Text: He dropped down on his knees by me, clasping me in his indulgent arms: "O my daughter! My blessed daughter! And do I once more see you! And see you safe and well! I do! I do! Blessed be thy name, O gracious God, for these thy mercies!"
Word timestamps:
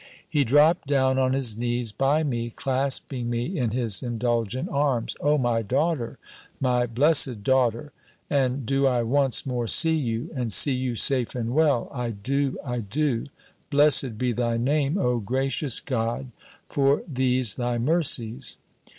He 0.27 0.43
dropped 0.43 0.87
down 0.87 1.19
on 1.19 1.33
his 1.33 1.55
knees 1.59 1.91
by 1.91 2.23
me, 2.23 2.49
clasping 2.49 3.29
me 3.29 3.55
in 3.59 3.69
his 3.69 4.01
indulgent 4.01 4.67
arms: 4.69 5.15
"O 5.21 5.37
my 5.37 5.61
daughter! 5.61 6.17
My 6.59 6.87
blessed 6.87 7.43
daughter! 7.43 7.91
And 8.27 8.65
do 8.65 8.87
I 8.87 9.03
once 9.03 9.45
more 9.45 9.67
see 9.67 9.93
you! 9.93 10.31
And 10.33 10.51
see 10.51 10.73
you 10.73 10.95
safe 10.95 11.35
and 11.35 11.53
well! 11.53 11.87
I 11.93 12.09
do! 12.09 12.57
I 12.65 12.79
do! 12.79 13.27
Blessed 13.69 14.17
be 14.17 14.31
thy 14.31 14.57
name, 14.57 14.97
O 14.97 15.19
gracious 15.19 15.79
God, 15.79 16.31
for 16.67 17.03
these 17.07 17.53
thy 17.53 17.77
mercies!" 17.77 18.57